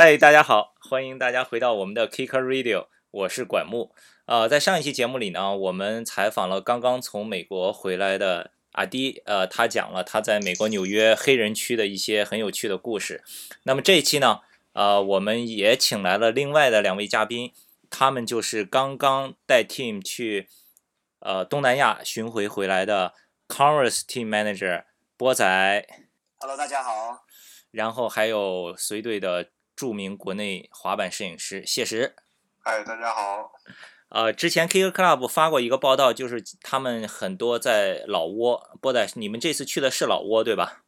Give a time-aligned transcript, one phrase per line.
[0.00, 3.92] 嗨，大家好，欢迎大家回到我们的 Kicker Radio，我是管木。
[4.26, 13.24] 呃，在上一期节目里呢，我们采访了刚刚从美国回来的阿迪，呃，他讲了他在美国纽约黑人区的一些很有趣的故事。
[13.64, 14.42] 那么这一期呢，
[14.74, 17.52] 呃，我们也请来了另外的两位嘉宾，
[17.90, 20.46] 他们就是刚刚带 team 去
[21.18, 23.14] 呃东南亚巡回回来的
[23.48, 24.84] Converse Team Manager
[25.16, 25.88] 波仔。
[26.38, 27.24] Hello，大家好。
[27.72, 29.48] 然后还有随队的。
[29.78, 32.16] 著名国内滑板摄影师谢石，
[32.64, 33.52] 嗨，大家好。
[34.08, 38.76] 呃，之前 Kicker Club 发过一个报道，就是他们很多在老挝。
[38.80, 40.82] 波仔，你们这次去的是老挝对吧？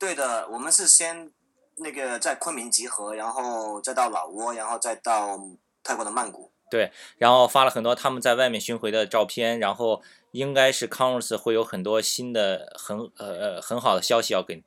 [0.00, 1.30] 对的，我们是先
[1.76, 5.38] 那个在昆明集合，然后再到老挝，然后再到
[5.84, 6.50] 泰国的曼谷。
[6.68, 14.60] 对，然后发了很多他们在外面巡回的照片，然后应该是 Converse 会有很多新的很呃呃很好的消息要跟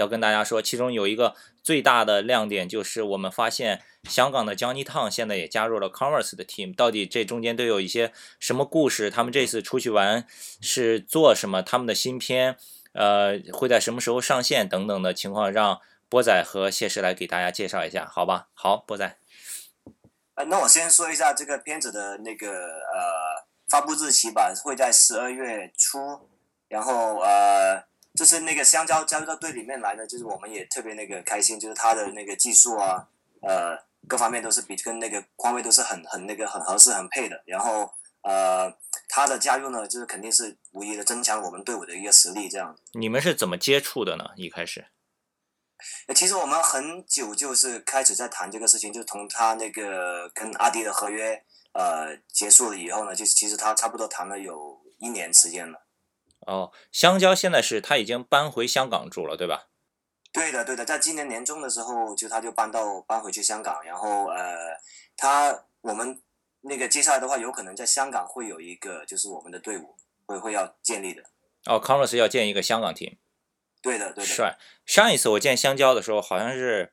[0.00, 1.36] 要跟大家说，其中有一个。
[1.62, 9.10] 最大的亮点就是我们发现香港的 Johnny Tang 现在也加入了 Converse 的 team，到底这中间都有一些什么故事？
[9.10, 10.26] 他们这次出去玩
[10.62, 11.62] 是做什么？
[11.62, 12.56] 他们的新片
[12.94, 14.66] 呃会在什么时候上线？
[14.66, 18.48] 等等的情况，让波仔和谢师来给大家介绍一下，好吧？
[18.54, 19.18] 好，波仔。
[20.36, 25.98] 呃，那我先说一下这个片子的那个呃发布日期吧，会在十二月初，
[26.68, 27.89] 然后呃。
[28.20, 33.08] 就是那个香蕉加入到队里面来呢，就是我们也特别那个开心，就是他的那个技术啊，
[33.40, 33.74] 呃，
[34.06, 37.42] 各方面都是比跟那个匡威都是很很那个很合适很配的。
[37.46, 38.70] 然后呃，
[39.08, 42.46] 他的加入呢，就是肯定是无疑的增强我们队伍的一个实力。
[42.46, 44.24] 这样你们是怎么接触的呢？
[44.36, 44.88] 一开始？
[46.14, 55.86] 其实我们很久就是开始在谈这个事情，就从他那个跟阿迪的合约呃结束了以后呢，就是其实他差不多谈了有一年时间了。
[56.46, 59.68] 哦，香蕉现在是他已经搬回香港住了，对吧？
[60.32, 64.56] 对的，对的，在今年年中的时候，就他就搬到搬回去香港，然后呃，
[65.16, 66.22] 他我们
[66.62, 69.96] 那个接下来的话，有可能在香港会有一个就是我们的队伍
[70.26, 71.22] 会会要建立的。
[71.66, 73.18] 哦，Converse 要建一个香港 team。
[73.82, 74.24] 对的，对的。
[74.24, 74.58] 帅。
[74.86, 76.92] 上一次我见香蕉的时候，好像是。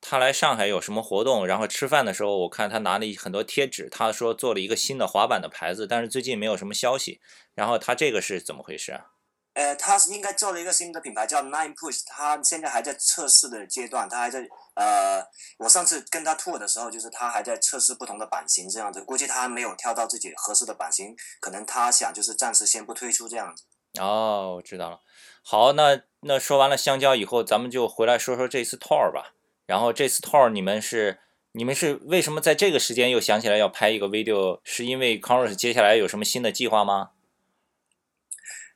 [0.00, 1.46] 他来上海有什么活动？
[1.46, 3.88] 然后吃饭的时候，我看他拿了很多贴纸。
[3.90, 7.20] 他说做了一个新的滑板的牌子，但是最近没有什么消息。
[7.54, 9.06] 然后他这个是怎么回事啊？
[9.52, 14.08] 呃，他是应该做了一个新的品牌叫 Nine Push，他现在还在测试的阶段。
[14.08, 15.22] 他还在呃，
[15.58, 19.02] 我上次跟他 tour 的时候，就是他还在测试不同的版型这样子。
[19.02, 23.64] 估计他还没有挑到自己合适的版型，可能他想就是暂时先不推出这样子。
[24.00, 25.00] 哦，我知道了。
[25.42, 29.34] 好，那那说完了香蕉以后，咱们就回来说说这次 tour 吧。
[29.70, 31.20] 然后这次 tour 你们是
[31.52, 34.58] 你们是为什么在这个时间又想起来要拍一个 video？
[34.64, 37.10] 是因为 Converse 接下来有什么新的计划吗？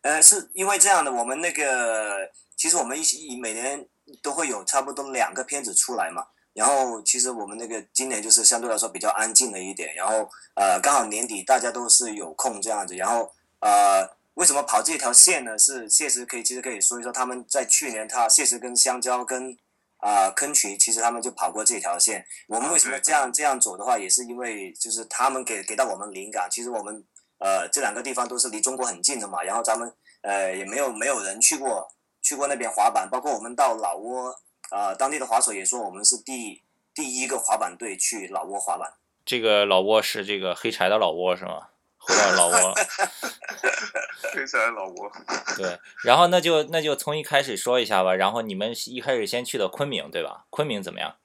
[0.03, 3.85] 呃，是因为这样的，我们那个其实我们一起每年
[4.23, 6.29] 都会有差不多两个片子出来嘛。
[6.53, 9.93] 然后其实我们那个今年就是相对来说比较安静了一点。
[9.97, 12.95] 然后呃，刚好年底大家都是有空这样子。
[12.95, 15.59] 然后呃，为什么跑这条线呢？
[15.59, 19.59] 是谢实可以其实可以说一说，他们在去年他谢实跟香蕉跟。
[20.05, 22.27] 啊，坑渠其实他们就跑过这条线。
[22.47, 26.47] 我们为什么这样这样走的话，也是因为就是他们给给到我们灵感。
[26.51, 27.03] 其实我们
[27.39, 34.37] 呃这两个地方都是离中国很近的嘛，然后咱们呃也没有没有人去过去过那边滑板，包括我们到老挝
[34.69, 38.93] 啊，当地的滑手也说我们是第第一个滑板队去老挝滑板。
[39.25, 41.69] 这个老挝是这个黑柴的老挝是吗？
[42.07, 42.75] 回到老挝，
[44.33, 45.11] 黑柴老挝。
[45.57, 48.15] 对，然后那就那就从一开始说一下吧。
[48.15, 50.47] 然后你们一开始先去的昆明，对吧？
[50.51, 51.17] 昆明怎么样？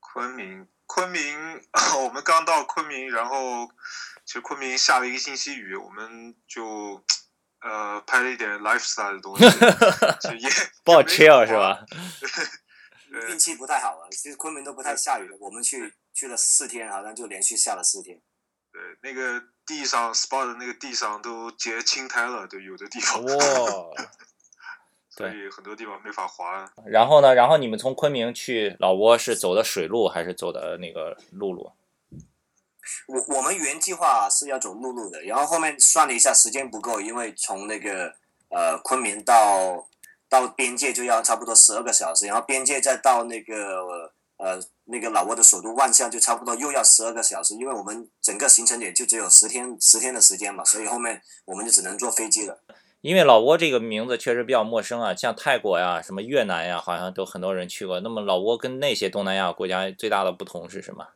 [0.00, 1.60] 昆明，昆明，
[2.02, 3.68] 我们刚到昆明，然后
[4.24, 7.04] 其实昆明下了一个星期雨，我们就
[7.60, 9.44] 呃拍了一点 lifestyle 的东西，
[10.40, 10.48] 也
[10.82, 11.84] 不好 chill 是吧？
[13.28, 18.20] 运气不太好啊，其实昆明都不太下雨的，我们去去了四天，好像就连续下了四天。
[18.72, 19.42] 对，那个。
[19.68, 23.22] 地上 spot 的那个地上都结青苔了，对，有的地方。
[23.22, 23.34] 哇！
[25.10, 26.64] 所以很多地方没法滑。
[26.86, 27.34] 然后呢？
[27.34, 31.70] 然后你们从昆明去老挝是走的水路还是走的那个陆路？
[33.06, 38.14] 我我们原计划是要走陆路的，然后后面算了一下时间不够，因为从那个
[38.48, 39.86] 呃昆明到
[40.28, 44.12] 到边界就要差不多十二个小时，然后边界再到那个。
[44.38, 44.56] 呃，
[44.90, 52.58] 那个老挝的首都万象就差不多又要十二个小时，因为我们整个行程也就只有十天十天的时间嘛，所以后面我们就只能坐飞机了。
[53.02, 58.00] 因为老挝这个名字确实比较陌生啊，像泰国呀、什么越南呀，好像都很多人去过。
[58.00, 61.06] 那么老挝跟那些东南亚国家最大的不同是什么？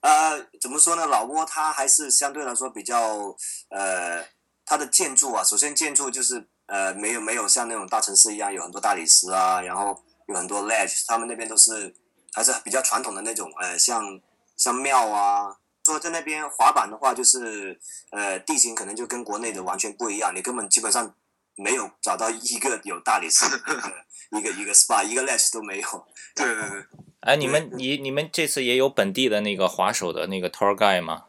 [0.00, 1.06] 呃，怎么说呢？
[1.06, 3.36] 老挝它还是相对来说比较
[3.68, 4.26] 呃，
[4.66, 10.02] 它的建筑啊，首先建筑就是呃，没有没有像那种大城市一样有很多大理石啊，然后。
[10.26, 11.94] 有很多 ledge，他们那边都是
[12.32, 14.20] 还是比较传统的那种，呃，像
[14.56, 15.56] 像庙啊。
[15.86, 17.78] 说在那边滑板的话，就是
[18.10, 21.14] 呃地形可能就跟国内的完全不一样，你根本基本上
[21.56, 23.58] 没有找到一个有大理石的
[24.30, 26.06] 一个一个 spa 一个 ledge 都没有。
[26.34, 26.86] 对对对，
[27.20, 31.24] 哎，你们你你们这次也有本地的那个滑手的那个 tour guide 吗？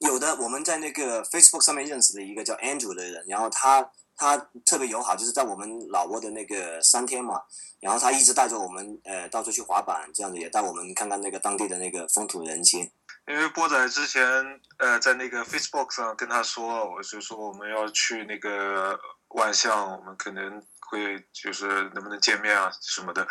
[0.00, 7.42] 有的，我们在那个 Facebook 上面认识的一个叫 Andrew 的人，然后他他特别友好，就是在我们老挝的那个三天嘛，
[7.80, 12.90] 然后他一直带着我们呃到处去滑板，这样子也带我们看看那个当地的那个风土人情。
[13.28, 14.22] 因为波仔之前
[14.78, 18.98] 呃在那个 Facebook 上跟他说，我就说我们要去那个
[19.30, 23.26] 万象，我们可能会就是能不能见面啊什么的，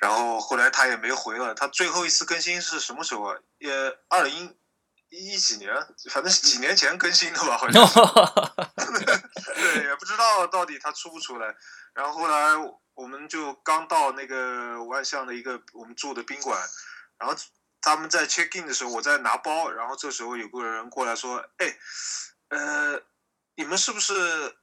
[0.00, 1.52] 然后后来他也没回了。
[1.52, 3.36] 他最后一次更新是什么时候啊？
[3.58, 3.72] 也
[4.08, 4.56] 二零
[5.10, 5.74] 一几年，
[6.10, 7.84] 反正是几年前更新的吧，好像。
[8.76, 11.54] 对，也不知道到底他出不出来。
[11.92, 12.54] 然后后来
[12.94, 16.58] 我们就刚到那个万象的一个我们住的宾馆，
[17.18, 17.36] 然后。
[17.82, 21.78] 他们在 check in 的时候，我在拿包，然后这时候有个人过来说：“哎，
[22.50, 23.00] 呃，
[23.54, 24.12] 你们是不是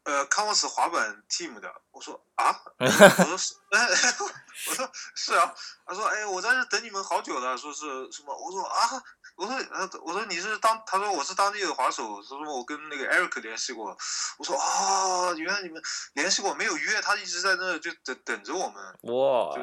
[0.04, 3.56] 呃 Converse 滑板 team 的？”我说：“啊。”我说：“是。
[4.70, 5.52] ”我说：“是啊。”
[5.88, 7.80] 他说：“哎，我在这等你们好久了，说是
[8.12, 9.04] 什么？”我说：“啊。”
[9.38, 13.95] 我说：“呃，我说你是当？”他说：“我是当地的滑手。”他说：“我跟那个 Eric 联系过。”
[14.38, 15.81] 我说：“啊，原来你们
[16.13, 19.56] 联系过，没有约，他一直在那就等等着我们。”哇！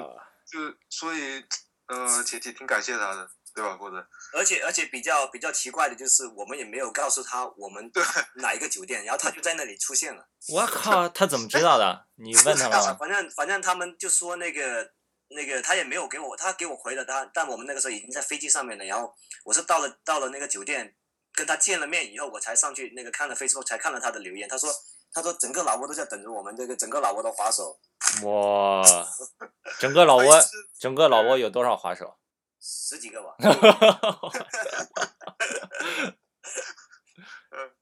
[0.46, 1.44] 就就所以
[1.88, 3.28] 呃，挺挺挺感谢他的。
[3.54, 7.88] 对吧，或者，而且而且比较比较奇怪的就是，我们也没有告诉他我们
[8.34, 10.26] 哪一个酒店，然后他就在那里出现了。
[10.48, 12.04] 我靠，他怎么知道的？
[12.16, 12.94] 你问他了吗？
[12.98, 14.90] 反正反正他们就说那个
[15.28, 18.84] 那个他也没有给我，他给我回了他，但我们那个时候已经在飞机上面了。
[18.84, 20.94] 然后我是到了到了那个酒店，
[21.32, 24.48] 跟他见了面以后，我才上去那个看了 Facebook，才看了他的留言。
[24.48, 24.70] 他说
[25.12, 27.78] 他说整个老挝都在等着我们这个整个老挝的滑手。
[28.24, 28.82] 哇，
[29.80, 30.40] 整个老挝
[30.78, 32.16] 整个老挝有多少滑手？
[32.60, 33.36] 十几个吧。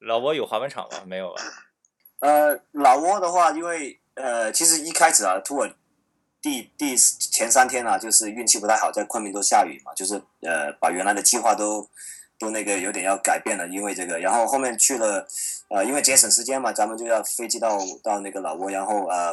[0.01, 1.03] 老挝有滑板场吗？
[1.07, 1.43] 没有吧。
[2.21, 5.75] 呃，老挝的话，因为呃，其实一开始啊，突尔
[6.43, 11.89] 第第前三天啊，就是运气不太好，在昆明都下雨嘛，就是呃，把原来的计划都
[12.39, 14.19] 都那个有点要改变了，因为这个。
[14.19, 15.27] 然后后面去了，
[15.69, 19.33] 呃，因为节省时间嘛，咱们就要飞机到到那个老挝，然后呃，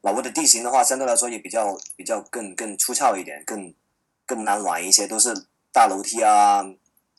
[0.00, 3.72] 老挝的地形的话，相对来说也比较比较更更粗糙一点，更。
[4.28, 5.32] 更难玩一些，都是
[5.72, 6.62] 大楼梯啊、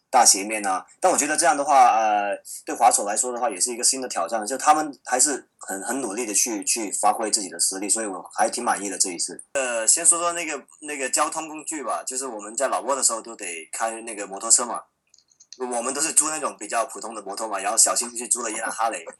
[0.09, 0.85] 大斜面啊。
[0.99, 4.45] 但我觉得这样的话，呃，对滑手来说的话，也是一个新的挑战。
[4.45, 9.43] 就他们还是很很努力的去去发挥自己的实力，所以我还挺满意的这一次。
[9.53, 14.83] 呃，先说说那个那个交通工具吧，就是我们在老挝的时候都得开那个摩托车嘛，
[15.57, 19.03] 我们都是租那种比较普通的摩托嘛，然后小新就去租了一辆哈雷。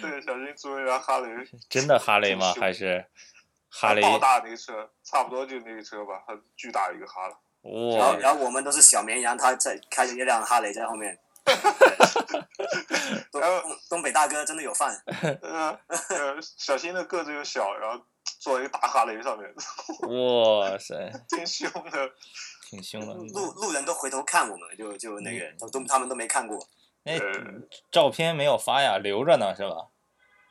[0.00, 1.28] 对，小新租了一辆哈雷。
[1.68, 2.52] 真的哈雷吗？
[2.54, 3.04] 还是？
[3.70, 7.34] 哈雷，爆大那个车，差不多就那个车吧，很巨大一个哈雷。
[7.64, 7.96] 哇！
[7.98, 11.18] 然后，然后我们都是小绵羊，他在开着一辆哈雷在后面。
[13.30, 13.42] 东
[13.90, 14.96] 东北大哥真的有范。
[15.42, 15.78] 呃，
[16.56, 18.02] 小新的个子又小，然后
[18.40, 19.54] 坐一个大哈雷上面。
[20.08, 21.12] 哇塞！
[21.28, 22.10] 挺凶的，
[22.70, 23.12] 挺凶的。
[23.12, 26.58] 路路人都回头看我们，就就那个都他们都没看过。
[27.02, 27.18] 那
[27.90, 29.88] 照片没有发呀，留着呢，是吧？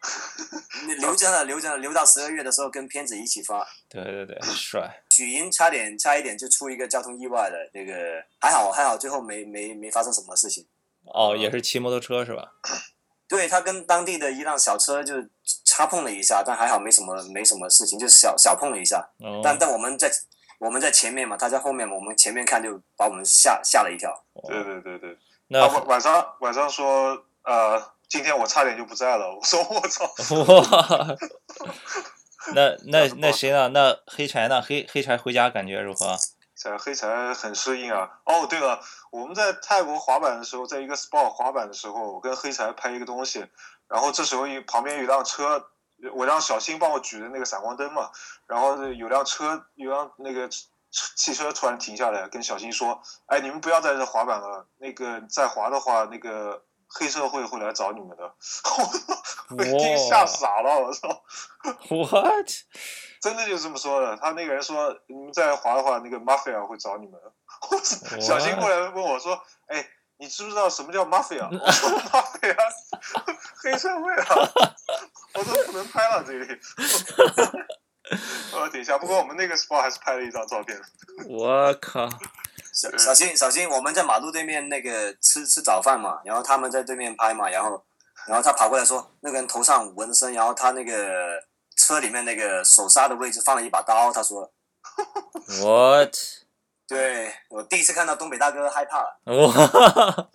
[0.85, 3.65] 你留着了，留着了，留到十二月的时候跟片子一起发。
[3.87, 5.01] 对对对，帅。
[5.09, 10.67] 许英差点差一点就出一个交通意外的，那个还好还好，最后没没没发生什么事情。
[11.05, 12.51] 哦，也是骑摩托车是吧？
[13.29, 15.15] 对他跟当地的一辆小车就
[15.63, 19.09] 擦碰了一下，但还好没什么没什么事情，就小小碰了一下。
[19.19, 19.39] 哦。
[19.41, 20.11] 但但我们在
[20.59, 24.11] 我们在前面嘛，他在后面，我们前面看就把我们吓吓了一跳。
[24.49, 25.17] 对对对对。
[25.47, 27.93] 那晚晚上晚上说呃。
[28.13, 30.05] 今天我差点就不在了，我说我操！
[30.45, 31.17] 哇，
[32.53, 33.69] 那那 那谁呢？
[33.69, 34.61] 那黑柴呢？
[34.61, 36.15] 黑黑柴回家感觉如何？
[36.53, 38.19] 在黑柴很适应啊。
[38.25, 38.79] 哦，对了，
[39.09, 43.47] 我们在泰国滑板的时候，在一个 sport 滑板的时候，我跟黑柴拍一个东西，
[43.87, 45.65] 然后这时候一旁边有辆车，
[46.13, 48.11] 我让小新帮我举的那个闪光灯嘛，
[48.45, 50.47] 然后有辆车，有辆那个
[51.15, 56.61] 汽车突然停下来，跟小新说：“哎，你们不要在这滑板了，那个再滑的话，那个。”
[56.93, 58.23] 黑社会会来找你们的，
[59.49, 61.23] 我 听吓傻了，我操
[61.89, 62.47] ！What？
[63.21, 64.17] 真的就这么说的？
[64.17, 67.19] 他那个人说，你们再滑的话，那个 mafia 会找你们。
[68.21, 72.55] 小新过来问我说：“哎，你知不知道什么叫 mafia？” 我说：“mafia，
[73.63, 74.25] 黑社会啊！”
[75.35, 76.45] 我说：“不能拍了这里。”
[78.51, 80.77] 呃，等一下，不过我们那个 spot 还是拍了一张照片。
[81.29, 82.09] 我靠！
[82.73, 87.83] 小小新，小新，我们在马路对面那个吃吃早饭嘛，然后他们在对面拍嘛，然后，
[88.27, 91.41] 然后他跑过来说，那个人头上纹身，然后他那个
[91.75, 94.51] 车里面那个手刹的位置放了一把刀，他说。
[95.61, 96.15] What？
[96.85, 99.19] 对我第一次看到东北大哥害怕了。
[99.25, 100.29] 哇！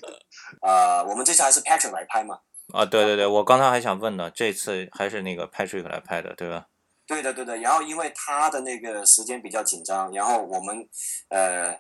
[0.62, 2.40] 啊， 我们这次还是 Patrick 来拍嘛？
[2.72, 6.66] 啊，对对对，我刚才还想问呢，这次还是那个 Patrick 来拍的，对吧？
[7.06, 7.58] 对的对的。
[7.58, 10.88] 然后因为他的那个时间比较紧张，然后我们
[11.28, 11.78] 呃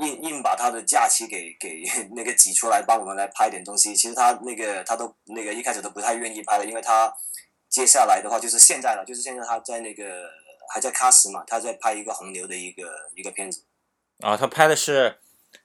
[0.00, 1.82] 硬硬把他的假期给给
[2.16, 3.94] 那个挤出来，帮我们来拍点东西。
[3.94, 7.12] 其实他那个他都那个一开始都不太愿意拍的，因为他
[7.68, 10.28] 接下来的话就是现在了，就是现在他在那个
[10.72, 13.64] 还在喀什嘛，他在拍一个红牛的一个一个片子。
[14.20, 15.18] 啊，他拍的是，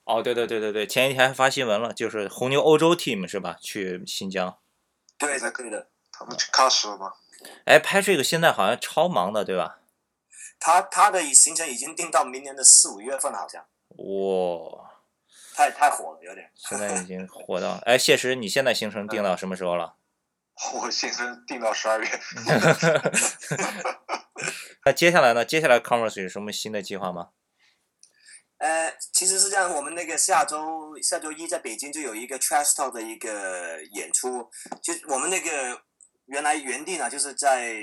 [0.04, 3.58] 哦，对对对对对，前几天还发新闻了，就是红牛欧洲 team 是吧？
[3.62, 4.58] 去新疆。
[5.18, 5.90] 对的对的。
[6.18, 7.12] 他们去喀什了吗？
[7.66, 9.80] 哎，Patrick 现在好像超忙的，对吧？
[10.58, 13.66] 他他的行程已经定到明年的四五月份了，好像。
[13.98, 14.92] 哇，
[15.56, 16.52] 太太火了，有点。
[16.56, 19.96] 现在已经火到，哎，谢实，你现在行程定到什么时候了？
[20.74, 22.08] 我行程定到十二月。
[24.86, 25.44] 那接下来呢？
[25.44, 27.30] 接下来 Converse 有什么新的计划吗？
[28.60, 34.50] 呃，其实是这样，我们那个下周下周一在北京就有一个 Trash Talk 的一个演出，
[34.82, 35.82] 就我们那个
[36.26, 37.76] 原来原定呢，就是在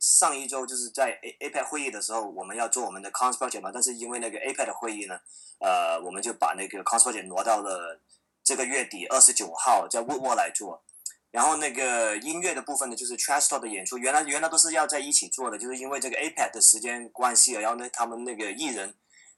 [0.00, 5.18] 上一周就是在 A APEC 会议的时候，我们要做我们的 Cons Project 嘛，但是因为那个 APEC 的会议呢，
[5.60, 8.00] 呃，我们就把那个 Cons Project 挪到了
[8.44, 10.82] 这个月底二十九号在沃沃来做。
[11.30, 18.94] 然后那个音乐的部分呢，就是 trust 的演出，原来原来都是要在一起做的，就是因为这个 APEC 的时间关系，然后呢，他们那个艺人。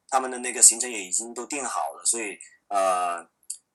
[0.08, 3.26] 他们的那个行程也已经都定好了，所以呃，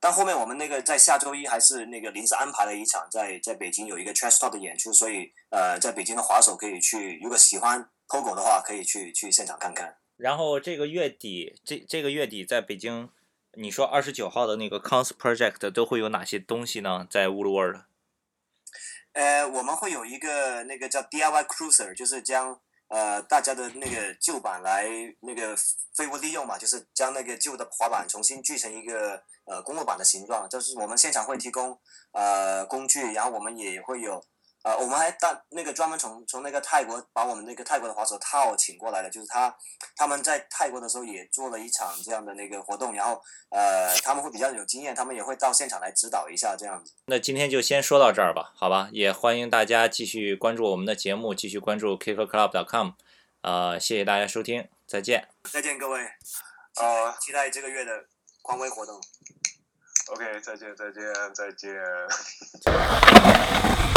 [0.07, 9.97] 但后面我们那个在下周一还是那个临时安排了一场在在北京有一个 Trash Talk 的演出，所以呃，在北京的滑手可以去，如果喜欢 Pogo 的话，可以去去现场看看。
[10.15, 13.09] 然后这个月底，这这个月底在北京，
[13.55, 17.05] 你说二十九号的那个 Cons Project 都会有哪些东西呢？
[17.09, 17.81] 在 Wood World？
[19.11, 22.61] 呃，我们会有一个那个叫 DIY Cruiser，就是将。
[22.89, 24.87] 呃，大家的那个旧板来
[25.19, 25.55] 那个
[25.95, 30.47] 废物利用嘛，就是将那个旧的滑板重新锯成一个呃公路板的形状。
[30.49, 31.77] 就是我们现场会提供
[32.13, 34.23] 呃工具，然后我们也会有
[34.63, 39.55] 呃，我们还大那个专门从从那个泰国把我们那个泰国的滑手套请过来的，就是他
[39.95, 46.91] 他们在泰国的时候也做了一场这样的那个活动，然后呃他们会比较有经验，他们也会到现场来指导一下这样子。
[47.05, 48.89] 那今天就先说到这儿吧，好吧？
[48.91, 52.91] 也欢迎大家继续关注我们的节目，继续关注 kickerclub.com。
[53.43, 55.29] 呃，谢谢大家收听，再见。
[55.49, 56.01] 再见，各位。
[56.75, 58.05] 呃，期待这个月的
[58.41, 58.99] 狂威活动。
[60.07, 61.01] OK，再见，再见，
[61.33, 61.73] 再见。